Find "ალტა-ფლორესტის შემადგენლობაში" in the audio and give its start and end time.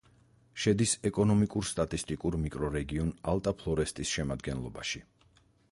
3.35-5.09